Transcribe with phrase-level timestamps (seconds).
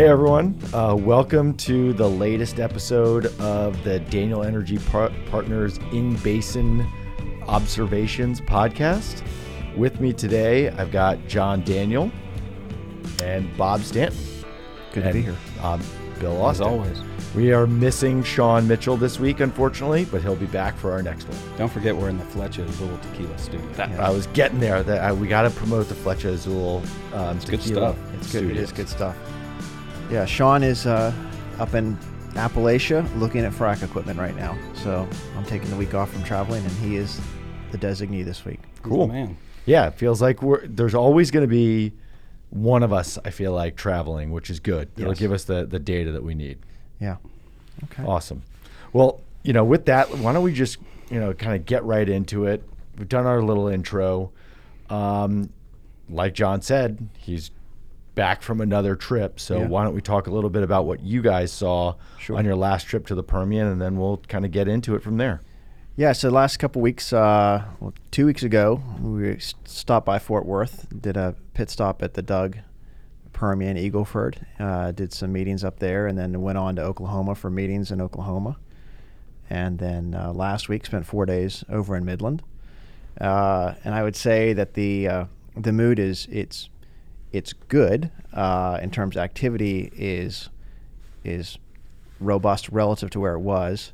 [0.00, 6.16] Hey everyone, uh, welcome to the latest episode of the Daniel Energy Par- Partners in
[6.22, 6.86] Basin
[7.42, 9.22] Observations podcast.
[9.76, 12.10] With me today, I've got John Daniel
[13.22, 14.16] and Bob Stanton.
[14.94, 15.36] Good and, to be here.
[15.62, 15.82] Um,
[16.18, 17.02] Bill As always.
[17.34, 21.28] We are missing Sean Mitchell this week, unfortunately, but he'll be back for our next
[21.28, 21.36] one.
[21.58, 23.70] Don't forget we're in the Fletcher Azul Tequila studio.
[23.72, 24.82] That- I was getting there.
[24.82, 26.82] That I, we got to promote the Fletcher Azul.
[27.12, 27.98] Um, It's good stuff.
[28.14, 28.50] It's good.
[28.50, 29.14] It is good stuff.
[30.10, 31.12] Yeah, Sean is uh,
[31.58, 31.96] up in
[32.32, 34.58] Appalachia looking at frac equipment right now.
[34.74, 37.20] So I'm taking the week off from traveling, and he is
[37.70, 38.60] the designee this week.
[38.72, 39.06] He's Cool.
[39.08, 39.36] man.
[39.66, 41.92] Yeah, it feels like we're there's always going to be
[42.50, 43.18] one of us.
[43.24, 44.88] I feel like traveling, which is good.
[44.96, 45.18] It'll Yes.
[45.20, 46.58] give us the the data that we need.
[47.00, 47.16] Yeah.
[47.84, 48.02] Okay.
[48.04, 48.42] Awesome.
[48.92, 52.08] Well, you know, with that, why don't we just you know kind of get right
[52.08, 52.64] into it?
[52.98, 54.32] We've done our little intro.
[54.88, 55.50] Um,
[56.08, 57.52] like John said, he's
[58.20, 59.40] back from another trip.
[59.40, 59.66] So Yeah.
[59.66, 62.36] why don't we talk a little bit about what you guys saw Sure.
[62.36, 65.02] on your last trip to the Permian, and then we'll kind of get into it
[65.02, 65.40] from there.
[65.96, 66.12] Yeah.
[66.12, 70.86] So the last couple weeks, uh, well, two weeks ago, we stopped by Fort Worth,
[71.00, 72.58] did a pit stop at the DUG
[73.32, 77.48] Permian Eagleford, uh, did some meetings up there, and then went on to Oklahoma for
[77.48, 78.58] meetings in Oklahoma.
[79.48, 82.42] And then uh, last week spent four days over in Midland.
[83.18, 85.24] Uh, and I would say that the uh,
[85.56, 86.68] the mood is it's
[87.32, 90.48] it's good uh, in terms of activity is
[91.24, 91.58] is
[92.18, 93.92] robust relative to where it was.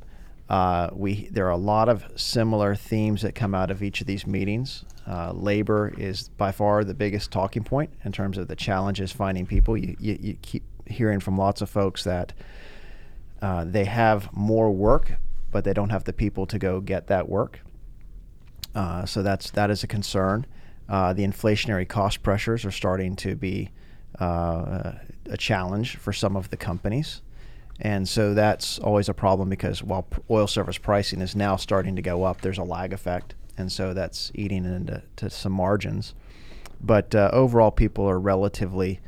[0.49, 4.07] Uh, we there are a lot of similar themes that come out of each of
[4.07, 4.85] these meetings.
[5.05, 9.45] Uh, labor is by far the biggest talking point in terms of the challenges finding
[9.45, 9.77] people.
[9.77, 12.33] You, you, you keep hearing from lots of folks that
[13.41, 15.13] uh, they have more work,
[15.51, 17.59] but they don't have the people to go get that work.
[18.73, 20.45] Uh, so that's that is a concern.
[20.89, 23.69] Uh, the inflationary cost pressures are starting to be
[24.19, 24.93] uh,
[25.29, 27.21] a challenge for some of the companies,
[27.79, 32.01] and so that's always a problem because while oil service pricing is now starting to
[32.01, 36.13] go up, there's a lag effect, and so that's eating into to some margins.
[36.81, 38.99] But uh, overall, people are relatively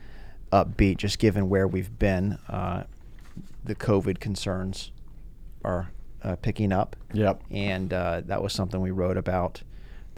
[0.52, 2.38] upbeat, just given where we've been.
[2.50, 2.84] Uh,
[3.64, 4.92] the COVID concerns
[5.64, 5.92] are
[6.24, 7.42] uh, picking up Yep.
[7.52, 9.62] and uh, that was something we wrote about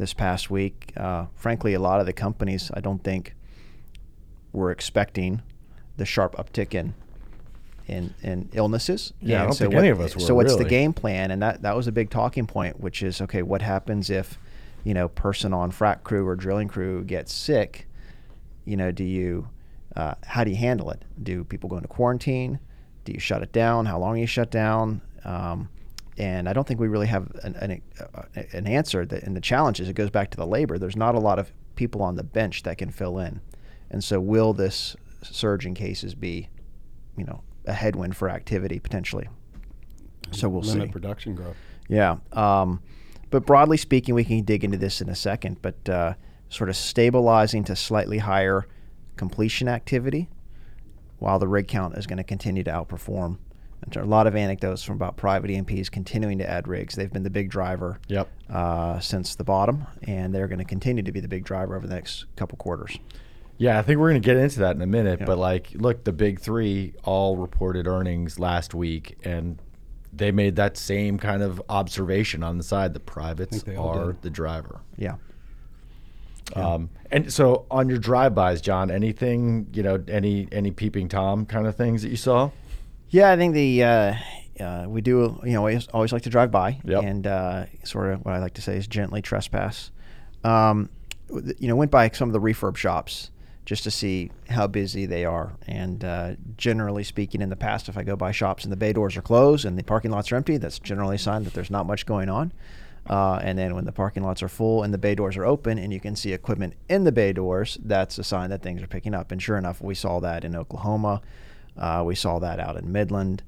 [0.02, 0.92] this past week.
[0.98, 3.36] Uh, frankly, a lot of the companies I don't think
[4.52, 5.42] were expecting
[5.96, 6.94] the sharp uptick in
[7.88, 9.14] in, in illnesses.
[9.22, 11.30] Yeah, I don't think what- any of us were, So what's the game plan?
[11.32, 13.42] And that that was a big talking point, which is okay.
[13.44, 14.38] What happens if
[14.84, 17.88] you know person on frac crew or drilling crew gets sick?
[18.66, 19.48] You know, do you
[19.96, 21.04] uh, how do you handle it?
[21.22, 22.60] Do people go into quarantine?
[23.06, 23.86] Do you shut it down?
[23.86, 25.02] How long you shut down?
[25.26, 25.70] Um,
[26.22, 29.06] and I don't think we really have an, an, uh, an answer.
[29.06, 30.78] That, and the challenge is it goes back to the labor.
[30.78, 33.42] There's not a lot of people on the bench that can fill in,
[33.90, 36.48] and so will this surge in cases be,
[37.18, 39.28] you know, a headwind for activity potentially?
[40.30, 40.92] So we'll Limit see.
[40.92, 41.58] production growth.
[41.90, 42.18] Yeah.
[42.32, 42.82] Um,
[43.32, 45.62] but broadly speaking, we can dig into this in a second.
[45.62, 46.14] But uh,
[46.50, 48.68] sort of stabilizing to slightly higher
[49.16, 50.30] completion activity,
[51.18, 53.40] while the rig count is going to continue to outperform.
[53.84, 56.96] And there are a lot of anecdotes from about private E&Ps continuing to add rigs.
[56.96, 58.30] They've been the big driver Yep.
[58.50, 61.88] uh, since the bottom, and they're going to continue to be the big driver over
[61.88, 62.98] the next couple quarters.
[63.58, 65.20] Yeah, I think we're going to get into that in a minute.
[65.22, 65.26] Yeah.
[65.26, 69.60] But like, look, the big three all reported earnings last week, and
[70.14, 72.94] they made that same kind of observation on the side.
[72.94, 74.22] The privates think they all are did.
[74.24, 74.82] the driver.
[74.98, 75.16] Yeah.
[76.56, 76.68] Yeah.
[76.74, 81.66] Um, and so on your drive-bys, John, anything you know, any any peeping tom kind
[81.68, 82.50] of things that you saw?
[83.12, 84.16] Yeah, I think the uh,
[84.60, 87.04] uh, we do you know always, always like to drive by Yep.
[87.04, 89.92] and uh, sort of what I like to say is gently trespass.
[90.44, 90.90] Um,
[91.30, 93.32] you know, went by some of the refurb shops
[93.66, 95.54] just to see how busy they are.
[95.68, 98.92] And uh, generally speaking, in the past, if I go by shops and the bay
[98.92, 101.70] doors are closed and the parking lots are empty, that's generally a sign that there's
[101.70, 102.52] not much going on.
[103.10, 105.78] Uh, and then when the parking lots are full and the bay doors are open
[105.78, 108.88] and you can see equipment in the bay doors, that's a sign that things are
[108.88, 109.32] picking up.
[109.32, 111.22] And sure enough, we saw that in Oklahoma.
[111.78, 113.44] Uh, we saw that out in Midland,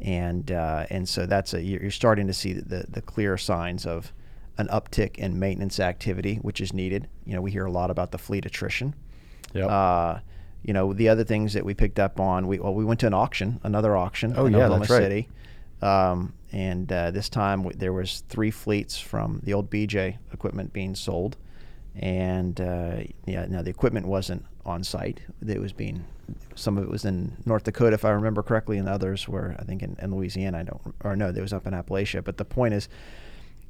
[0.00, 3.86] and uh, and so that's a you're you're starting to see the the clear signs
[3.86, 4.12] of
[4.58, 7.08] an uptick in maintenance activity, which is needed.
[7.26, 8.94] You know, we hear a lot about the fleet attrition.
[9.52, 9.70] Yep.
[9.70, 10.18] Uh,
[10.62, 13.06] you know, the other things that we picked up on, we well, we went to
[13.06, 15.02] an auction, another auction Oh, in yeah, Oklahoma that's right.
[15.02, 15.28] City,
[15.82, 20.72] um, and uh, this time w- there was three fleets from the old BJ equipment
[20.72, 21.36] being sold,
[21.94, 22.96] and uh,
[23.26, 26.04] yeah, now the equipment wasn't on site; it was being
[26.54, 29.62] some of it was in North Dakota, if I remember correctly, and others were I
[29.64, 30.58] think in, in Louisiana.
[30.58, 32.22] I don't or no, it was up in Appalachia.
[32.24, 32.88] But the point is,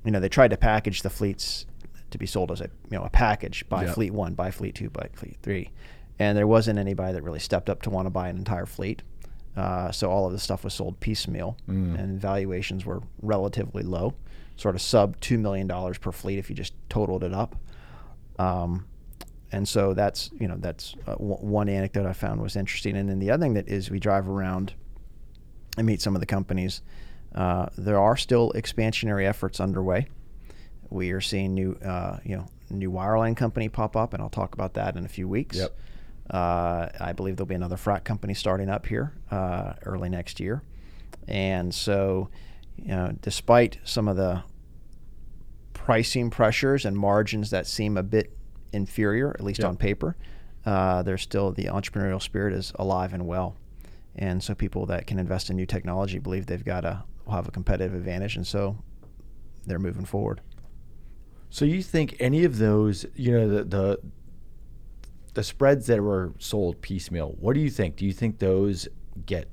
[0.05, 1.67] you know, they tried to package the fleets
[2.11, 3.93] to be sold as a you know a package by Yeah.
[3.93, 5.71] fleet one, by fleet two, by fleet three,
[6.19, 9.03] and there wasn't anybody that really stepped up to want to buy an entire fleet.
[9.57, 14.15] Uh, so all of the stuff was sold piecemeal, and valuations were relatively low,
[14.57, 17.57] sort of sub two million dollars per fleet if you just totaled it up.
[18.39, 18.85] Um,
[19.57, 22.95] and so that's you know that's uh, w- one anecdote I found was interesting.
[22.95, 24.75] And then the other thing that is we drive around
[25.79, 26.83] and meet some of the companies.
[27.35, 30.09] Uh, there are still expansionary efforts underway.
[30.91, 34.53] We are seeing new uh, you know new wireline company pop up, and I'll talk
[34.53, 35.57] about that in a few weeks.
[35.57, 35.79] Yep.
[36.29, 40.63] Uh, I believe there'll be another frac company starting up here uh, early next year,
[41.27, 42.29] and so
[42.77, 44.43] you know, despite some of the
[45.73, 48.36] pricing pressures and margins that seem a bit
[48.73, 49.67] inferior, at least Yeah.
[49.69, 50.17] on paper,
[50.65, 53.57] uh, there's still the entrepreneurial spirit is alive and well,
[54.17, 57.49] and so people that can invest in new technology believe they've got a will have
[57.49, 58.77] a competitive advantage, and so
[59.67, 60.41] they're moving forward.
[61.51, 63.99] So you think any of those, you know, the the
[65.35, 67.97] the spreads that were sold piecemeal, what do you think?
[67.97, 68.89] Do you think those
[69.27, 69.49] get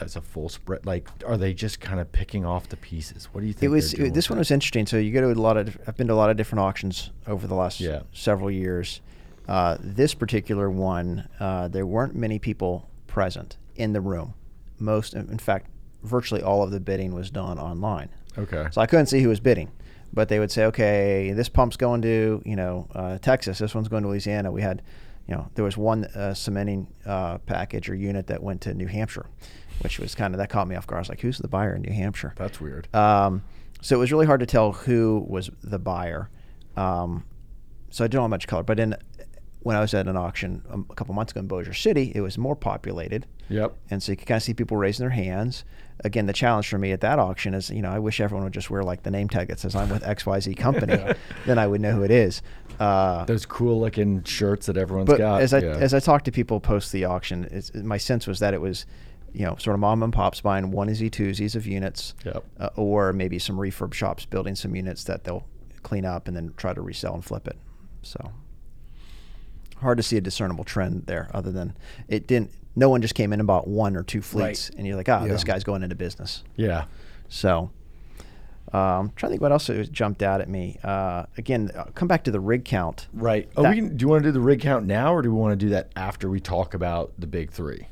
[0.00, 0.84] as a full spread?
[0.86, 3.26] Like, are they just kind of picking off the pieces?
[3.32, 3.64] What do you think?
[3.64, 4.86] It was this one was interesting.
[4.86, 5.76] So you go to a lot of.
[5.86, 8.02] I've been to a lot of different auctions over the last Yeah.
[8.12, 9.00] several years.
[9.48, 14.34] Uh, this particular one, uh, there weren't many people present in the room.
[14.78, 15.68] Most, in fact,
[16.02, 18.08] virtually all of the bidding was done online.
[18.36, 18.66] Okay.
[18.72, 19.70] So I couldn't see who was bidding,
[20.12, 23.58] but they would say, okay, this pump's going to you know uh, Texas.
[23.58, 24.50] This one's going to Louisiana.
[24.50, 24.82] We had,
[25.28, 28.86] you know, there was one uh, cementing uh, package or unit that went to New
[28.86, 29.26] Hampshire,
[29.80, 30.98] which was kind of that caught me off guard.
[30.98, 32.32] I was like, who's the buyer in New Hampshire?
[32.36, 32.88] That's weird.
[32.94, 33.42] Um,
[33.80, 36.30] so it was really hard to tell who was the buyer.
[36.76, 37.24] Um,
[37.90, 38.62] so I don't have much color.
[38.62, 38.94] But in
[39.60, 42.20] when I was at an auction um, a couple months ago in Bossier City, it
[42.20, 43.74] was more populated, Yep.
[43.90, 45.64] and so you could kind of see people raising their hands.
[46.04, 48.52] Again, the challenge for me at that auction is, you know, I wish everyone would
[48.52, 50.98] just wear like the name tag that says I'm with X Y Z company,
[51.46, 52.42] then I would know who it is.
[52.78, 55.40] Uh, Those cool looking shirts that everyone's but got.
[55.40, 55.76] as I yeah.
[55.76, 58.84] as I talked to people post the auction, it's, my sense was that it was,
[59.32, 62.44] you know, sort of mom and pops buying one onesie twosies of units, Yep.
[62.60, 65.46] uh, or maybe some refurb shops building some units that they'll
[65.82, 67.56] clean up and then try to resell and flip it.
[68.02, 68.32] So
[69.80, 71.74] hard to see a discernible trend there, other than
[72.08, 72.50] it didn't.
[72.78, 75.24] No one just came in and bought one or two fleets, and you're like, ah,
[75.26, 76.44] this guy's going into business.
[76.56, 76.84] yeah.
[77.28, 77.70] So,
[78.72, 80.78] um, trying to think what else jumped out at me.
[80.84, 83.08] Uh, again, uh, come back to the rig count.
[83.12, 83.48] Right.
[83.56, 85.32] Oh, That- we can, do you want to do the rig count now, or do
[85.32, 87.88] we want to do that after we talk about the big three?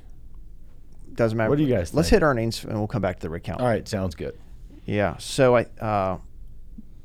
[1.15, 1.49] Doesn't matter.
[1.51, 2.21] What do you guys Let's think?
[2.23, 3.61] hit earnings, and we'll come back to the rig count.
[3.61, 3.87] All right.
[3.89, 4.37] Sounds good.
[4.85, 5.17] Yeah.
[5.19, 6.19] So I, uh,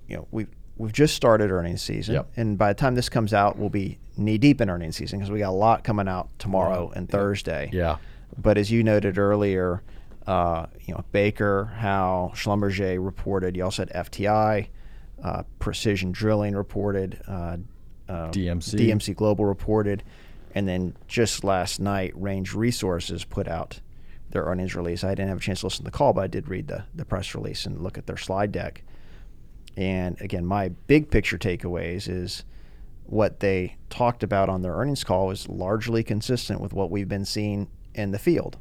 [0.08, 0.48] you know, we've
[0.80, 2.32] we've just started earnings season, Yep.
[2.38, 5.30] and by the time this comes out, we'll be knee deep in earnings season because
[5.32, 7.70] we got a lot coming out tomorrow and Thursday.
[7.72, 7.98] Yeah.
[8.38, 9.84] But as you noted earlier,
[10.26, 13.56] uh, you know, Baker, Hal, Schlumberger reported.
[13.58, 14.68] You also had FTI,
[15.24, 17.20] uh, Precision Drilling reported.
[17.28, 17.58] Uh,
[18.08, 18.76] uh, DMC.
[18.80, 20.02] DMC Global reported,
[20.56, 23.82] and then just last night, Range Resources put out
[24.32, 25.04] their earnings release.
[25.04, 26.84] I didn't have a chance to listen to the call, but I did read the
[26.96, 28.84] the press release and look at their slide deck.
[29.80, 32.44] And again, my big picture takeaways is
[33.06, 37.24] what they talked about on their earnings call is largely consistent with what we've been
[37.24, 38.58] seeing in the field.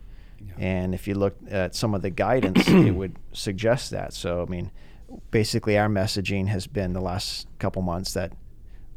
[0.57, 4.13] And if you look at some of the guidance, it would suggest that.
[4.13, 4.71] So, I mean,
[5.33, 8.33] basically, our messaging has been the last couple months that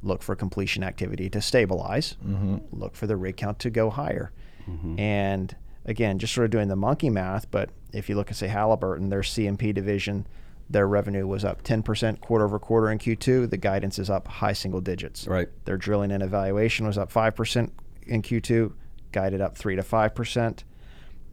[0.04, 2.58] look for completion activity to stabilize, mm-hmm.
[2.72, 4.32] look for the rig count to go higher.
[4.70, 5.00] Mm-hmm.
[5.00, 8.48] And again, just sort of doing the monkey math, but if you look at, say,
[8.48, 10.28] Halliburton, their C&P division,
[10.72, 13.50] their revenue was up 10% quarter over quarter in Q2.
[13.50, 15.28] The guidance is up high single digits.
[15.28, 15.50] Right.
[15.66, 17.72] Their drilling and evaluation was up 5%
[18.08, 18.74] in Q2,
[19.12, 20.64] guided up 3 to 5%.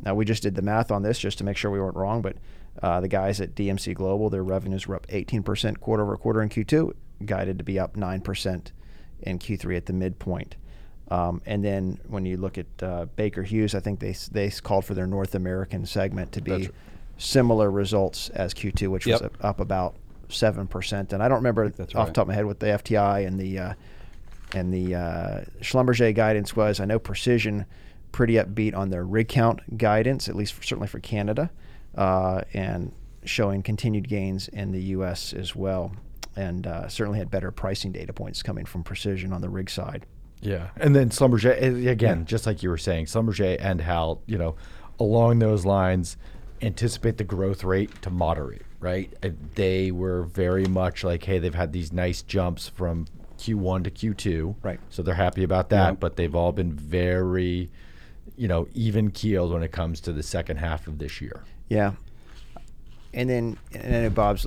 [0.05, 2.23] Now, we just did the math on this just to make sure we weren't wrong,
[2.23, 2.37] but
[2.83, 6.49] uh, the guys at DMC Global, their revenues were up 18% quarter over quarter in
[6.49, 6.93] Q2,
[7.25, 8.73] guided to be up 9%
[9.23, 10.57] in Q3 at the midpoint.
[11.11, 14.85] Um, and then when you look at uh, Baker Hughes, I think they they called
[14.85, 16.71] for their North American segment to be right.
[17.19, 19.35] Similar results as Q2, which was Yep.
[19.41, 19.97] up, up about
[20.29, 21.13] seven percent.
[21.13, 23.39] And I don't remember that's off the top of my head what the FTI and
[23.39, 23.75] the uh,
[24.55, 26.81] and the uh, Schlumberger guidance was.
[26.81, 27.67] I know Precision
[28.13, 31.51] pretty upbeat on their rig count guidance, at least for, certainly for Canada,
[31.95, 32.93] uh, and
[33.25, 35.35] showing continued gains in the U.S.
[35.35, 35.93] as well.
[36.35, 40.07] And uh, certainly had better pricing data points coming from Precision on the rig side.
[40.41, 44.39] Yeah, and then Schlumberger eh, again, just like you were saying, Schlumberger and Hal, you
[44.39, 44.55] know,
[45.01, 46.17] along those lines,
[46.63, 48.63] anticipate the growth rate to moderate.
[48.81, 49.13] Right?
[49.23, 53.07] Uh, They were very much like, hey, they've had these nice jumps from
[53.39, 54.57] Q1 to Q2.
[54.63, 54.81] Right.
[54.91, 55.93] So they're happy about that, Yeah.
[55.93, 57.71] but they've all been very,
[58.37, 61.43] you know, even keeled when it comes to the second half of this year.
[61.69, 61.93] Yeah.
[63.15, 64.47] And then, and I know Bob's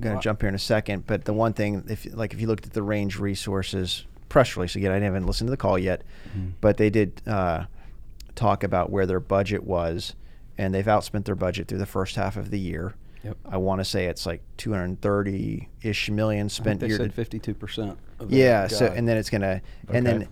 [0.00, 2.46] going to jump here in a second, but the one thing, if like if you
[2.46, 4.90] looked at the range resources press release again.
[4.90, 6.02] I haven't listened to the call yet,
[6.36, 6.48] Mm-hmm.
[6.60, 7.66] but they did uh,
[8.34, 10.14] talk about where their budget was,
[10.58, 12.94] and they've outspent their budget through the first half of the year.
[13.22, 13.36] Yep.
[13.46, 16.96] I want to say it's like 230 ish million I think spent they year.
[16.98, 17.98] said fifty-two percent.
[18.28, 18.66] yeah.
[18.66, 20.28] So and then it's gonna and then,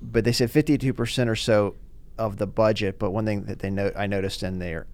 [0.00, 1.76] but they said 52 percent or so
[2.18, 2.98] of the budget.
[2.98, 4.86] But one thing that they note I noticed in there,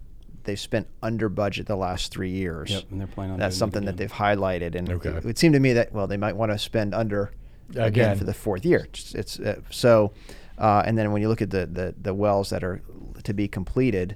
[0.43, 2.69] they've spent under budget the last three years.
[2.71, 5.09] Yep, and they're planning on That's doing it something that they've highlighted, and Okay.
[5.09, 7.31] it would seem to me that well, they might want to spend under
[7.71, 8.17] again, Again.
[8.17, 8.85] for the fourth year.
[8.89, 10.11] It's, it's uh, so,
[10.57, 12.81] uh, and then when you look at the, the the wells that are
[13.23, 14.15] to be completed,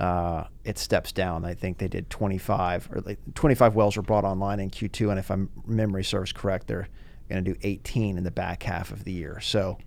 [0.00, 1.44] uh, it steps down.
[1.44, 5.18] I think they did 25 or like 25 wells were brought online in Q2, and
[5.18, 6.88] if my memory serves correct, they're
[7.28, 9.40] going to do 18 in the back half of the year.
[9.40, 9.78] So.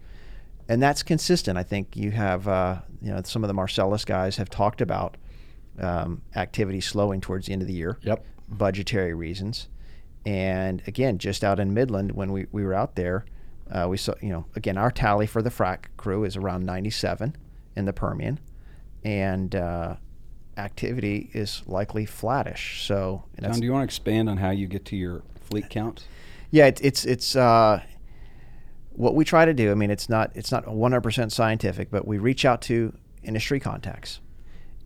[0.69, 1.57] And that's consistent.
[1.57, 5.17] I think you have, uh, you know, some of the Marcellus guys have talked about
[5.77, 8.25] um, activity slowing towards the end of the year Yep.
[8.47, 9.67] budgetary reasons.
[10.25, 13.25] And again, just out in Midland, when we, we were out there,
[13.69, 17.35] uh, we saw, you know, again, our tally for the frac crew is around 97
[17.75, 18.39] in the Permian.
[19.03, 19.95] And uh,
[20.57, 22.85] activity is likely flattish.
[22.85, 26.05] So, John, do you want to expand on how you get to your fleet count?
[26.51, 27.81] yeah, it, it's, it's, uh,
[28.95, 32.17] what we try to do, I mean, it's not it's not 100% scientific, but we
[32.17, 32.93] reach out to
[33.23, 34.19] industry contacts,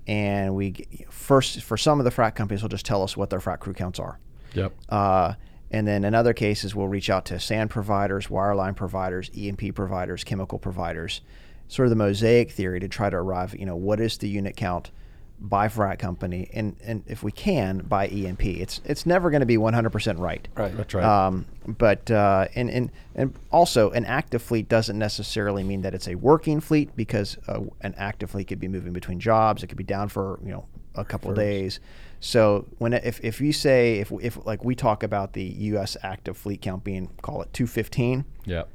[0.07, 3.39] and we first for some of the frac companies will just tell us what their
[3.39, 4.19] frac crew counts are.
[4.53, 4.73] Yep.
[4.89, 5.33] Uh,
[5.69, 10.23] and then in other cases, we'll reach out to sand providers, wireline providers, E&P providers,
[10.23, 11.19] chemical providers,
[11.67, 14.55] sort of the mosaic theory to try to arrive, you know, what is the unit
[14.55, 14.91] count
[15.39, 18.53] by frac company, and, and if we can, by E&P.
[18.53, 20.47] It's it's never going to be 100% right.
[20.55, 20.75] Right.
[20.75, 21.03] That's right.
[21.03, 26.07] Um, but uh, and, and and also an active fleet doesn't necessarily mean that it's
[26.07, 29.63] a working fleet because uh, an active fleet could be moving between jobs.
[29.63, 30.65] It could be down for you know
[30.95, 31.79] a couple of days.
[32.19, 35.95] So when if, if you say if, if like we talk about the U.S.
[36.01, 38.69] active fleet count being call it 215, Yep.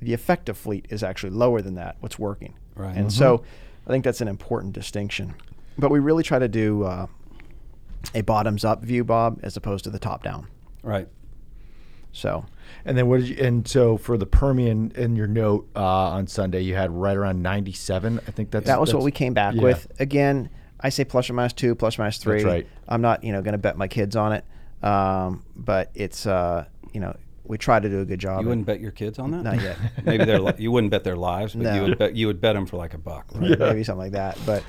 [0.00, 1.96] the effective fleet is actually lower than that.
[2.00, 2.94] What's working, Right.
[2.96, 3.42] And so
[3.86, 5.34] I think that's an important distinction.
[5.78, 7.06] But we really try to do uh,
[8.14, 10.46] a bottoms up view, Bob, as opposed to the top down.
[10.82, 11.08] Right.
[12.12, 12.44] So
[12.84, 13.36] And then what did you?
[13.42, 17.42] And so for the Permian, in your note uh, on Sunday, you had right around
[17.42, 18.20] 97.
[18.26, 19.62] I think that's that was what we came back yeah.
[19.62, 19.90] with.
[19.98, 22.44] Again, I say plus or minus two, plus or minus three.
[22.44, 22.66] right.
[22.88, 24.44] I'm not, you know, going to bet my kids on it,
[24.82, 28.42] um, but it's, uh, you know, we try to do a good job.
[28.42, 29.42] You wouldn't bet your kids on that?
[29.44, 29.78] Not yet.
[30.04, 31.74] Maybe they're li- you wouldn't bet their lives, but No.
[31.74, 33.26] you would bet you would bet them for like a buck.
[33.34, 33.58] Right?
[33.58, 34.38] maybe something like that.
[34.44, 34.62] But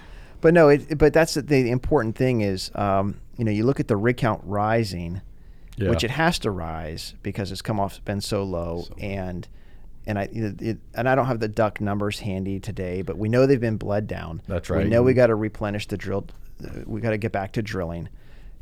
[0.44, 3.80] but no, it, but that's the, the important thing is um, you know you look
[3.80, 5.22] at the rig count rising,
[5.78, 5.90] Yeah.
[5.90, 9.48] which it has to rise because it's come off been so low and.
[10.06, 13.46] And I it, and I don't have the duck numbers handy today, but we know
[13.46, 14.42] they've been bled down.
[14.50, 14.84] That's right.
[14.84, 16.34] We know we got to replenish the drilled.
[16.62, 18.10] Uh, we got to get back to drilling,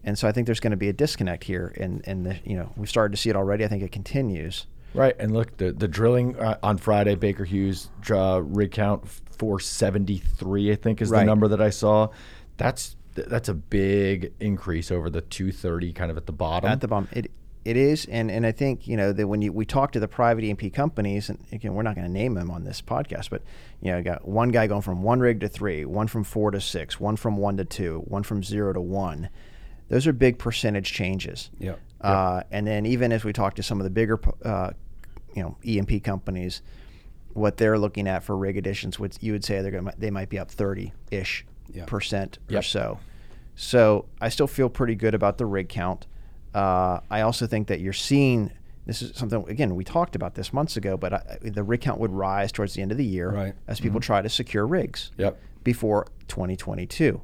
[0.04, 1.74] and so I think there's going to be a disconnect here.
[1.80, 3.66] And and the you know we've started to see it already.
[3.66, 4.68] I think it continues.
[4.94, 10.72] Right, and look, the the drilling uh, on Friday, Baker Hughes uh, rig count 473,
[10.72, 12.10] I think is the number that I saw.
[12.58, 16.70] That's that's a big increase over the 230, kind of at the bottom.
[16.70, 17.10] at the bottom.
[17.12, 17.32] It
[17.64, 20.08] it is, and and I think you know that when you we talk to the
[20.08, 23.44] private E&P companies, and again, we're not going to name them on this podcast, but
[23.82, 26.60] you know, got one guy going from one rig to three, one from four to
[26.60, 29.30] six, one from one to two, one from zero to one.
[29.90, 31.52] Those are big percentage changes.
[32.04, 32.12] Yep.
[32.12, 34.72] Uh, and then even as we talk to some of the bigger, uh,
[35.36, 36.62] you know, E&P companies,
[37.34, 40.30] what they're looking at for rig additions, would you would say they're going they might
[40.30, 41.86] be up thirty ish Yeah.
[41.86, 42.64] percent or Yep.
[42.66, 43.00] so.
[43.56, 46.08] So I still feel pretty good about the rig count.
[46.54, 48.52] Uh, I also think that you're seeing
[48.86, 52.00] this is something again we talked about this months ago, but I, the rig count
[52.02, 53.54] would rise towards the end of the year Right.
[53.68, 55.40] as people try to secure rigs Yep.
[55.64, 57.22] before 2022.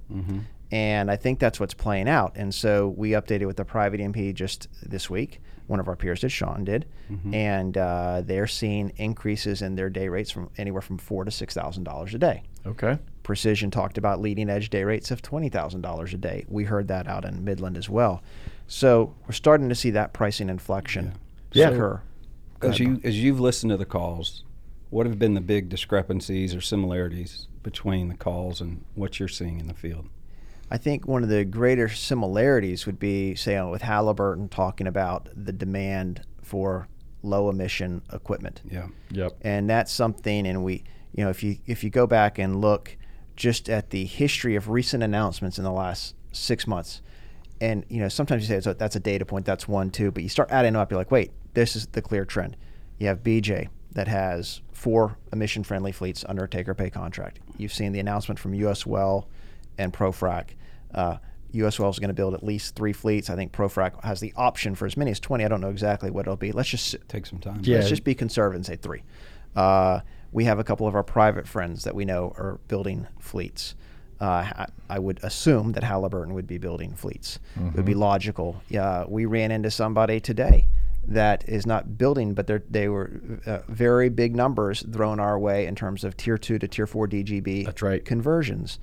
[0.72, 2.34] And I think that's what's playing out.
[2.36, 5.42] And so we updated with the private MP just this week.
[5.68, 6.86] One of our peers did, Sean did,
[7.34, 11.54] and uh, they're seeing increases in their day rates from anywhere from four to six
[11.54, 12.44] thousand dollars a day.
[12.66, 12.98] okay.
[13.24, 16.46] Precision talked about leading edge day rates of twenty thousand dollars a day.
[16.48, 18.24] We heard that out in Midland as well.
[18.68, 21.16] So we're starting to see that pricing inflection
[21.52, 21.70] Yeah.
[21.72, 22.02] occur.
[22.62, 24.46] Go As you as you've listened to the calls,
[24.90, 29.60] what have been the big discrepancies or similarities between the calls and what you're seeing
[29.60, 30.08] in the field?
[30.70, 35.54] I think one of the greater similarities would be, say, with Halliburton talking about the
[35.54, 36.88] demand for
[37.24, 38.88] low emission equipment, Yeah.
[39.12, 39.38] Yep.
[39.42, 40.46] and that's something.
[40.46, 40.84] And we,
[41.14, 42.96] you know, if you if you go back and look
[43.36, 47.02] just at the history of recent announcements in the last six months,
[47.62, 50.22] and you know, sometimes you say so that's a data point, that's one, two, but
[50.24, 52.56] you start adding them up, you're like, wait, this is the clear trend.
[53.00, 57.40] You have BJ that has four emission friendly fleets under a take or pay contract.
[57.58, 59.28] You've seen the announcement from US Well
[59.78, 60.50] and ProFrac.
[60.94, 61.18] Uh,
[61.54, 63.30] US Well is going to build at least three fleets.
[63.30, 65.44] I think ProFrac has the option for as many as 20.
[65.44, 66.52] I don't know exactly what it'll be.
[66.52, 67.62] Let's just Take some time.
[67.64, 67.78] Yeah.
[67.78, 69.04] let's just be conservative and say three.
[69.56, 70.02] Uh,
[70.32, 73.76] we have a couple of our private friends that we know are building fleets.
[74.20, 77.40] Uh, I, I would assume that Halliburton would be building fleets.
[77.56, 78.62] It would be logical.
[78.68, 80.68] Yeah, we ran into somebody today
[81.08, 83.12] that is not building, but they're, they were
[83.46, 87.08] uh, very big numbers thrown our way in terms of tier two to tier four
[87.08, 88.04] DGB That's right.
[88.04, 88.80] conversions.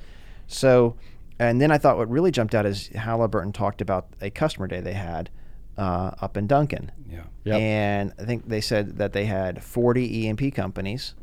[0.46, 0.96] So,
[1.38, 4.80] and then I thought what really jumped out is Halliburton talked about a customer day
[4.80, 5.30] they had
[5.76, 6.92] uh, up in Duncan.
[7.10, 7.24] Yeah.
[7.44, 7.60] Yep.
[7.60, 11.14] And I think they said that they had 40 E&P companies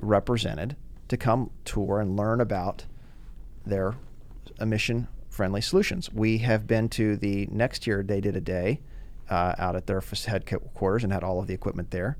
[0.00, 0.76] represented
[1.08, 2.86] to come tour and learn about
[3.66, 3.96] their
[4.60, 6.10] emission friendly solutions.
[6.12, 8.80] We have been to the next year, they did a day
[9.30, 12.16] uh, out at their headquarters and had all of the equipment there.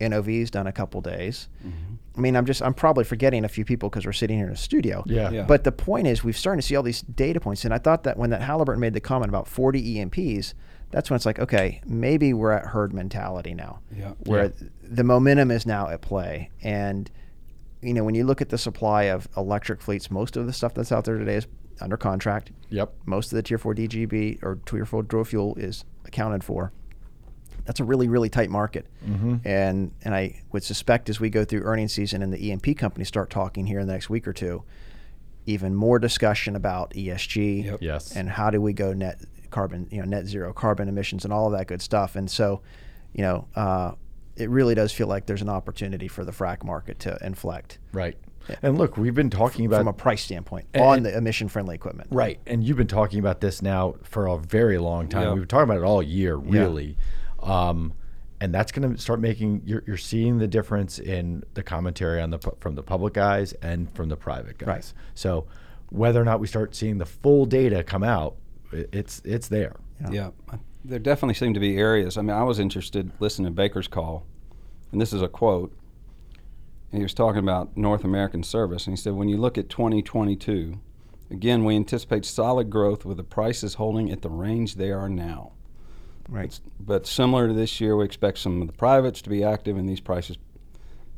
[0.00, 1.48] NOV's done a couple days.
[1.66, 1.94] Mm-hmm.
[2.16, 4.52] I mean, I'm just, I'm probably forgetting a few people because we're sitting here in
[4.52, 5.02] a studio.
[5.06, 5.30] Yeah.
[5.30, 5.42] Yeah.
[5.44, 7.64] But the point is, we've started to see all these data points.
[7.64, 10.54] And I thought that when that Halliburton made the comment about 40 E&Ps,
[10.90, 14.12] that's when it's like, okay, maybe we're at herd mentality now Yeah.
[14.24, 14.68] where Yeah.
[14.82, 16.50] the momentum is now at play.
[16.62, 17.10] And
[17.80, 20.74] you know, when you look at the supply of electric fleets, most of the stuff
[20.74, 21.46] that's out there today is
[21.80, 22.50] under contract.
[22.70, 22.92] Yep.
[23.06, 26.72] Most of the Tier 4 DGB or Tier 4 dual fuel is accounted for.
[27.68, 28.86] That's a really, really tight market.
[29.06, 29.46] Mm-hmm.
[29.46, 33.08] And and I would suspect as we go through earnings season and the E&P companies
[33.08, 34.62] start talking here in the next week or two,
[35.44, 37.78] even more discussion about ESG Yep.
[37.82, 38.16] Yes.
[38.16, 39.20] and how do we go net
[39.50, 42.16] carbon, you know, net zero carbon emissions and all of that good stuff.
[42.16, 42.62] And so,
[43.12, 43.92] you know, uh,
[44.34, 48.16] it really does feel like there's an opportunity for the frac market to inflect Right.
[48.62, 51.74] And look, we've been talking about from a price standpoint And- on the emission friendly
[51.74, 52.08] equipment.
[52.10, 52.40] Right.
[52.46, 55.22] And you've been talking about this now for a very long time.
[55.24, 55.32] Yeah.
[55.34, 56.96] We've been talking about it all year, really.
[57.48, 57.92] Um,
[58.40, 62.30] and that's going to start making you're, you're seeing the difference in the commentary on
[62.30, 64.66] the from the public guys and from the private guys.
[64.68, 64.92] Right.
[65.14, 65.46] So
[65.90, 68.36] whether or not we start seeing the full data come out,
[68.72, 69.74] it's it's there.
[70.10, 70.30] Yeah.
[70.52, 72.16] I- There definitely seem to be areas.
[72.16, 74.24] I mean, I was interested listening to Baker's call,
[74.92, 75.72] and this is a quote.
[76.92, 79.68] And he was talking about North American service, and he said, when you look at
[79.68, 80.80] 2022,
[81.30, 85.52] again, we anticipate solid growth with the prices holding at the range they are now.
[86.28, 86.44] Right.
[86.46, 89.76] It's- but similar to this year, we expect some of the privates to be active
[89.78, 90.36] in these prices,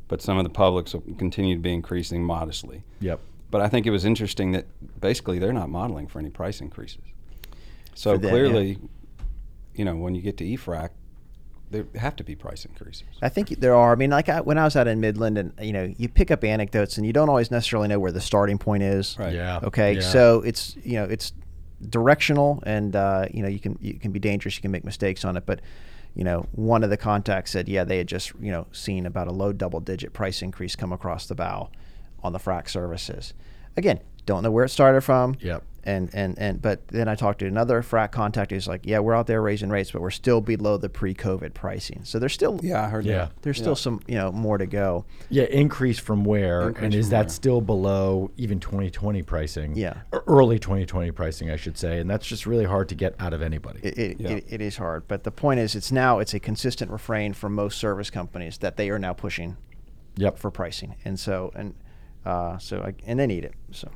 [0.07, 2.83] but some of the publics will continue to be increasing modestly.
[2.99, 3.19] Yep.
[3.49, 4.65] But I think it was interesting that
[4.99, 7.01] basically they're not modeling for any price increases.
[7.93, 8.29] So For them, yeah.
[8.31, 8.77] clearly,
[9.75, 10.89] you know, when you get to EFRAC,
[11.69, 13.07] there have to be price increases.
[13.21, 13.93] I think there are.
[13.93, 16.29] I mean, like I, when I was out in Midland, and you know, you pick
[16.29, 19.15] up anecdotes, and you don't always necessarily know where the starting point is.
[19.17, 19.33] Right.
[19.33, 19.59] Yeah.
[19.63, 19.93] Okay.
[19.95, 20.01] Yeah.
[20.01, 21.31] So it's you know it's
[21.89, 24.55] directional, and uh, you know you can you can be dangerous.
[24.55, 25.61] You can make mistakes on it, but
[26.15, 29.27] you know one of the contacts said, yeah, they had just you know seen about
[29.27, 31.69] a low double digit price increase come across the bow
[32.23, 33.33] on the frac services.
[33.77, 35.35] Again, don't know where it started from.
[35.39, 35.63] Yep.
[35.83, 39.15] And and and but then I talked to another frac contact who's like, yeah, we're
[39.15, 42.01] out there raising rates, but we're still below the pre-COVID pricing.
[42.03, 43.17] So there's still Yeah, I heard Yeah.
[43.17, 43.31] that.
[43.41, 45.05] there's still some you know more to go.
[45.29, 47.29] Yeah, increase from where, Increase and is from that where.
[47.29, 49.75] still below even 2020 pricing?
[49.75, 50.01] Yeah.
[50.11, 53.33] Or early 2020 pricing, I should say, and that's just really hard to get out
[53.33, 53.79] of anybody.
[53.81, 54.29] It, it, Yeah.
[54.31, 57.55] it, it is hard, but the point is, it's now it's a consistent refrain from
[57.55, 59.57] most service companies that they are now pushing
[60.15, 60.37] yep.
[60.37, 61.73] for pricing, and so and
[62.23, 63.53] uh, so I, and they need it.
[63.71, 63.89] So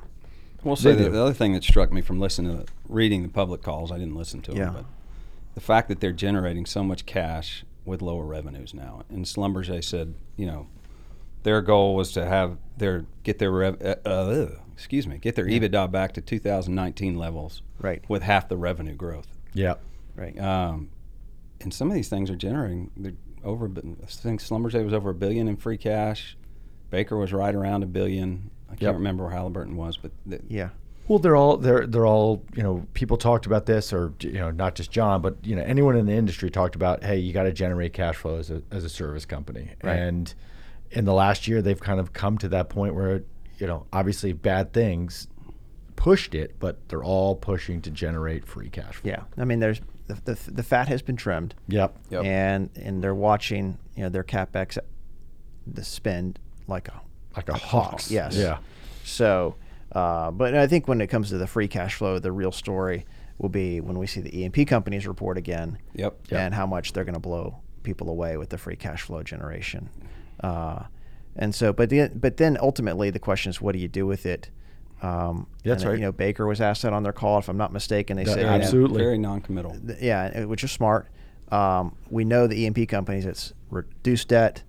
[0.66, 1.12] We'll say They that do.
[1.12, 4.16] the other thing that struck me from listening to reading the public calls, I didn't
[4.16, 4.66] listen to Yeah.
[4.66, 4.86] them, but
[5.54, 9.04] the fact that they're generating so much cash with lower revenues now.
[9.10, 10.68] And Schlumberger said, you know,
[11.44, 15.46] their goal was to have their get their rev, uh, uh, excuse me, get their
[15.46, 19.28] EBITDA back to 2019 levels right, with half the revenue growth.
[19.54, 19.80] Yep.
[20.16, 20.90] right, Um,
[21.62, 23.68] and some of these things are generating they're over.
[23.68, 26.36] I think Schlumberger was over a billion in free cash.
[26.90, 28.50] Baker was right around a billion.
[28.76, 28.96] I can't Yep.
[28.96, 30.70] remember where Halliburton was, but th- yeah,
[31.08, 34.52] Well, they're all they're they're all you know people talked about this, or you know
[34.52, 37.44] not just John, but you know anyone in the industry talked about hey, you got
[37.44, 39.98] to generate cash flow as a as a service company, Right.
[39.98, 40.34] and
[40.92, 43.24] in the last year they've kind of come to that point where
[43.60, 45.28] you know obviously bad things
[45.96, 49.10] pushed it, but they're all pushing to generate free cash flow.
[49.12, 49.24] yeah.
[49.38, 51.98] I mean, there's the, the, the fat has been trimmed, Yep.
[52.10, 52.24] Yep.
[52.26, 54.78] and and they're watching you know their capex,
[55.66, 57.02] the spend like a
[57.36, 58.02] Like a hawk.
[58.10, 58.36] Yes.
[58.36, 58.58] Yeah.
[59.04, 59.56] So,
[59.92, 63.06] uh, but I think when it comes to the free cash flow, the real story
[63.38, 66.18] will be when we see the E&P companies report again, Yep.
[66.32, 66.40] Yep.
[66.40, 69.90] and how much they're going to blow people away with the free cash flow generation.
[70.42, 70.84] Uh,
[71.36, 74.26] and so, but the, but then ultimately the question is, what do you do with
[74.26, 74.50] it?
[75.02, 76.00] Um, That's and, right.
[76.00, 78.16] You know, Baker was asked that on their call, if I'm not mistaken.
[78.16, 78.98] They Yeah, said, you know, absolutely.
[79.04, 79.78] Very non-committal.
[79.86, 81.08] th- yeah, which is smart.
[81.52, 84.64] Um, we know the E&P companies, it's reduced debt,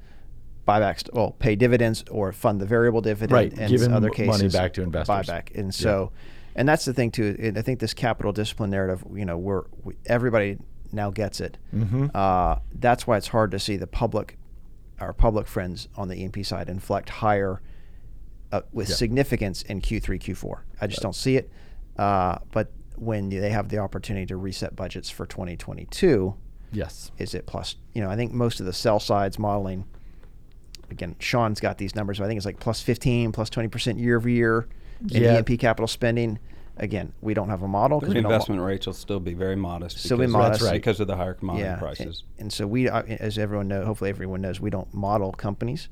[0.66, 4.48] buybacks, well, pay dividends or fund the variable dividend, Right, and giving other cases money
[4.52, 5.26] back to investors.
[5.26, 6.12] Buyback, and so,
[6.54, 7.52] and that's the thing too.
[7.56, 10.58] I think this capital discipline narrative, you know, we're we, everybody
[10.92, 11.58] now gets it.
[11.74, 12.06] Mm-hmm.
[12.14, 14.38] Uh, that's why it's hard to see the public,
[15.00, 17.60] our public friends on the E&P side inflect higher
[18.52, 18.94] uh, with Yeah.
[18.94, 20.60] significance in Q3, Q4.
[20.80, 21.50] I just don't see it.
[21.98, 26.34] Uh, but when they have the opportunity to reset budgets for 2022,
[26.72, 27.10] Yes.
[27.18, 27.76] is it plus?
[27.94, 29.84] You know, I think most of the sell sides modeling.
[30.90, 32.18] Again, Sean's got these numbers.
[32.18, 34.66] But I think it's like plus 15, plus 20 percent year over year
[35.10, 35.38] in Yeah.
[35.40, 36.38] E&P capital spending.
[36.78, 39.32] Again, we don't have a model The we don't mo- investment rates will still be
[39.32, 39.98] very modest.
[39.98, 40.62] Still be because- modest.
[40.62, 40.72] Right.
[40.74, 42.22] because of the higher commodity yeah, prices.
[42.36, 45.88] And, and so we, uh, as everyone knows, hopefully everyone knows, we don't model companies.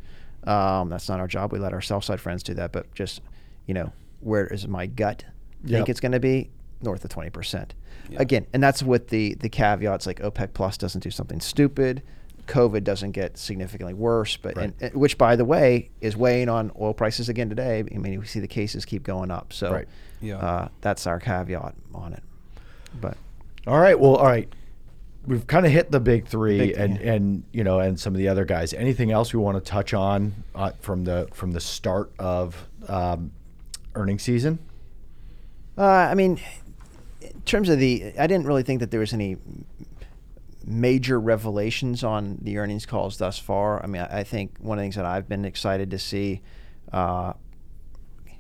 [0.46, 1.52] Um, that's not our job.
[1.52, 2.70] We let our sell side friends do that.
[2.72, 3.22] But just,
[3.66, 5.24] you know, where is my gut
[5.62, 5.88] think Yep.
[5.88, 6.50] it's going to be
[6.82, 7.72] north of twenty percent.
[8.10, 8.20] Yeah.
[8.20, 12.02] Again, and that's with the the caveats like OPEC Plus doesn't do something stupid,
[12.46, 14.72] COVID doesn't get significantly worse, but Right.
[14.80, 17.80] and, which by the way is weighing on oil prices again today.
[17.92, 19.52] I mean, we see the cases keep going up.
[19.52, 19.88] So Right.
[20.20, 20.36] Yeah.
[20.38, 22.22] uh, that's our caveat on it.
[23.00, 23.16] But
[23.66, 23.98] All right.
[23.98, 24.48] Well, all right.
[25.26, 28.18] We've kind of hit the big three, Big- and and you know, and some of
[28.18, 28.74] the other guys.
[28.74, 33.32] Anything else we want to touch on uh, from the from the start of um,
[33.94, 34.58] earning season?
[35.78, 36.38] Uh, I mean,
[37.22, 39.38] in terms of the, I didn't really think that there was any
[40.66, 43.82] major revelations on the earnings calls thus far.
[43.82, 46.40] I mean, I, I think one of the things that I've been excited to see
[46.92, 47.34] uh,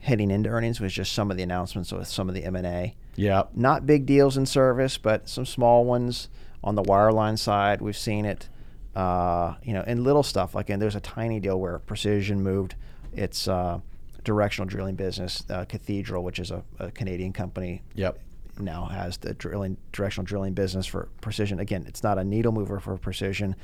[0.00, 2.66] heading into earnings was just some of the announcements with some of the M and
[2.66, 2.94] A.
[3.16, 3.44] Yeah.
[3.54, 6.28] Not big deals in service, but some small ones
[6.62, 7.80] on the wireline side.
[7.80, 8.48] We've seen it,
[8.96, 12.74] uh, you know, and little stuff like, and there's a tiny deal where Precision moved
[13.14, 13.80] its uh,
[14.24, 18.18] directional drilling business, uh, Cathedral, which is a, a Canadian company, Yep.
[18.58, 21.58] Now has the drilling directional drilling business for Precision.
[21.58, 23.56] Again, it's not a needle mover for Precision,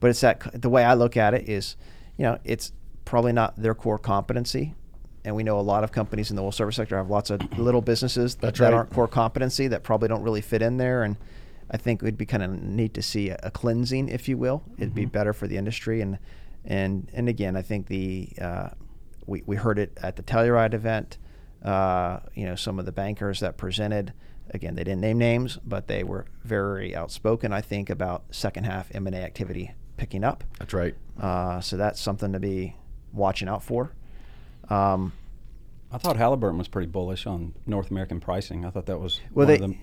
[0.00, 1.76] but it's that the way I look at it is,
[2.16, 2.72] you know, it's
[3.04, 4.74] probably not their core competency.
[5.24, 7.40] And we know a lot of companies in the oil service sector have lots of
[7.58, 8.72] little businesses that right.
[8.72, 11.02] aren't core competency that probably don't really fit in there.
[11.02, 11.16] And
[11.70, 14.62] I think it'd be kind of neat to see a, a cleansing, if you will.
[14.76, 16.00] It'd be better for the industry.
[16.00, 16.18] And
[16.64, 18.68] and and again, I think the uh,
[19.26, 21.18] we we heard it at the Telluride event.
[21.62, 24.12] Uh, you know, some of the bankers that presented.
[24.50, 27.52] Again, they didn't name names, but they were very outspoken.
[27.52, 30.44] I think about second half M and A activity picking up.
[30.58, 30.94] That's right.
[31.18, 32.76] Uh, so that's something to be
[33.12, 33.92] watching out for.
[34.68, 35.12] Um,
[35.92, 38.64] I thought Halliburton was pretty bullish on North American pricing.
[38.64, 39.78] I thought that was well, one they, of them,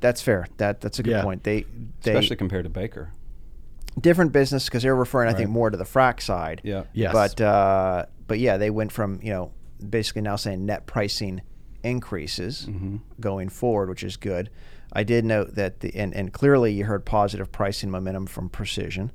[0.00, 0.46] that's fair.
[0.58, 1.22] That that's a good Yeah.
[1.22, 1.42] point.
[1.44, 1.64] They
[2.02, 3.12] they especially compared to Baker.
[4.00, 6.60] different business because they're referring, I think, more to the frac side.
[6.64, 6.84] Yeah.
[6.92, 7.12] Yes.
[7.12, 9.52] But uh, but yeah, they went from you know
[9.88, 11.42] basically now saying net pricing
[11.84, 13.00] increases Mhm.
[13.20, 14.50] going forward, which is good.
[14.92, 19.10] I did note that the and, and clearly you heard positive pricing momentum from Precision,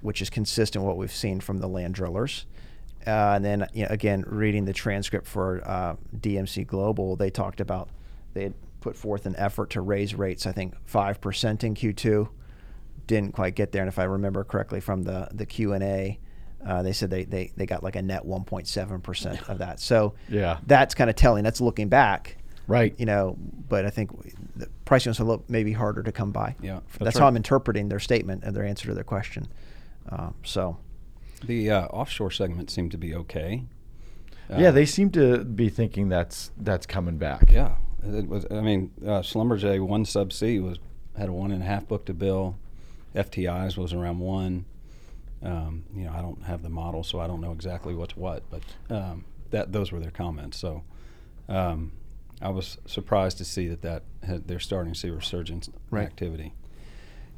[0.00, 2.46] which is consistent with what we've seen from the land drillers.
[3.06, 7.60] Uh, and then you know, again, reading the transcript for uh, DMC Global, they talked
[7.60, 7.88] about
[8.32, 10.46] they had put forth an effort to raise rates.
[10.46, 12.28] I think five percent in Q2
[13.06, 13.82] didn't quite get there.
[13.82, 16.18] And if I remember correctly from the the Q and A,
[16.64, 19.80] uh, they said they, they they got like a net 1.7 percent of that.
[19.80, 20.58] So Yeah.
[20.66, 21.44] that's kind of telling.
[21.44, 22.94] That's looking back, Right.
[22.98, 23.36] you know.
[23.68, 24.10] But I think
[24.56, 26.56] the pricing was a little maybe harder to come by.
[26.62, 27.26] Yeah, that's, that's how.
[27.26, 29.48] I'm interpreting their statement and their answer to their question.
[30.08, 30.76] Um, so
[31.46, 33.64] The uh, offshore segment seemed to be okay.
[34.50, 37.50] Uh, yeah, they seem to be thinking that's that's coming back.
[37.50, 38.46] Yeah, it was.
[38.50, 40.78] I mean, uh, Schlumberger OneSubsea was
[41.16, 42.56] had a one and a half book to bill.
[43.14, 44.64] FTIs was around one.
[45.44, 48.42] Um, you know, I don't have the model, so I don't know exactly what's what,
[48.50, 50.58] but um, that those were their comments.
[50.58, 50.82] So
[51.48, 51.92] um,
[52.40, 56.06] I was surprised to see that that had, they're starting to see resurgence Right.
[56.06, 56.54] activity.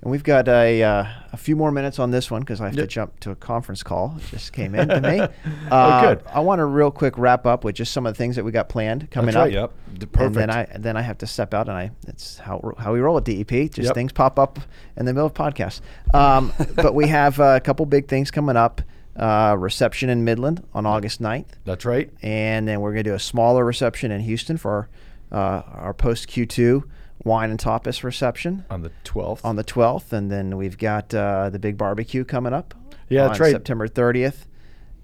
[0.03, 2.77] And we've got a, uh, a few more minutes on this one because I have
[2.77, 4.15] to jump to a conference call.
[4.19, 5.21] It just came in to me.
[5.71, 6.25] Oh, Uh, good.
[6.33, 8.53] I want to real quick wrap up with just some of the things that we
[8.53, 9.45] got planned coming That's up.
[9.45, 9.53] right.
[9.53, 9.73] Yep.
[9.99, 10.83] D- And then I Perfect.
[10.83, 13.49] then I have to step out, and I that's how how we roll at DEP.
[13.73, 13.95] Just Yep.
[13.95, 14.61] things pop up
[14.97, 15.81] in the middle of podcasts.
[16.15, 18.83] Um, but we have a couple big things coming up.
[19.17, 21.47] Uh, reception in Midland on August 9th.
[21.65, 22.11] That's right.
[22.23, 24.91] and then we're going to do a smaller reception in Houston for
[25.33, 26.83] our, uh, our post Q2
[27.25, 29.41] wine and tapas reception On the 12th.
[29.45, 32.75] on the 12th, and then we've got uh, the big barbecue coming up.
[33.09, 33.53] Yeah, on that's right.
[33.53, 34.47] September 30th,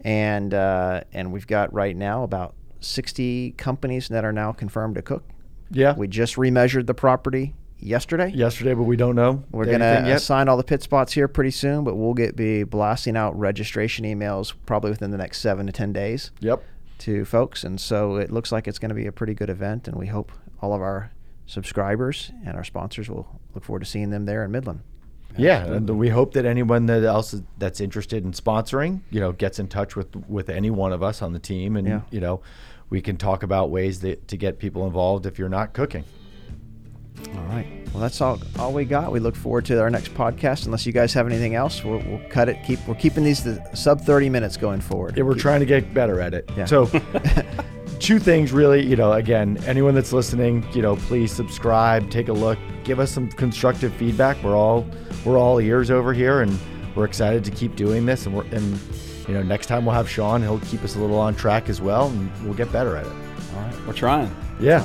[0.03, 5.03] and uh, and we've got right now about 60 companies that are now confirmed to
[5.03, 5.25] cook.
[5.70, 5.94] yeah.
[5.96, 8.31] We just remeasured the property yesterday.
[8.31, 9.44] Yesterday, but we don't know.
[9.53, 10.16] We're gonna yet.
[10.16, 14.05] assign all the pit spots here pretty soon, but we'll get be blasting out registration
[14.05, 16.62] emails probably within the next seven to ten days Yep.
[16.98, 19.87] to folks, and so it looks like it's going to be a pretty good event,
[19.88, 21.11] and we hope all of our
[21.53, 24.81] subscribers and our sponsors will look forward to seeing them there in Midland.
[25.37, 29.59] Yeah, and we hope that anyone that else that's interested in sponsoring, you know, gets
[29.59, 32.01] in touch with with any one of us on the team, and Yeah.
[32.11, 32.43] you know,
[32.91, 36.05] we can talk about ways that, to get people involved if you're not cooking.
[37.35, 37.67] All right.
[37.95, 39.11] Well, that's all all we got.
[39.11, 40.67] We look forward to our next podcast.
[40.67, 42.62] Unless you guys have anything else, we'll, we'll cut it.
[42.67, 45.17] Keep we're keeping these the sub thirty minutes going forward.
[45.17, 46.51] Yeah, we're Keep- trying to get better at it.
[46.57, 46.67] Yeah.
[46.67, 46.87] So,
[48.03, 52.33] two things really, you know, again, anyone that's listening, you know, please subscribe, take a
[52.33, 54.43] look, give us some constructive feedback.
[54.43, 54.85] We're all
[55.25, 56.59] we're all ears over here, and
[56.97, 58.27] we're excited to keep doing this.
[58.27, 58.79] And we're and
[59.29, 60.43] you know, next time we'll have Sean.
[60.43, 63.12] He'll keep us a little on track as well, and we'll get better at it.
[63.55, 63.87] All right.
[63.87, 64.35] We're trying.
[64.59, 64.81] Yeah.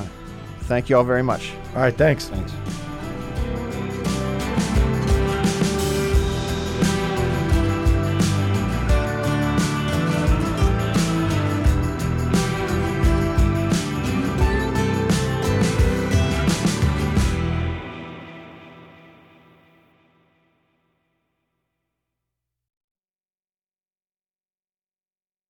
[0.62, 1.52] Thank you all very much.
[1.74, 1.94] All right.
[1.94, 2.28] Thanks.
[2.28, 2.52] Thanks.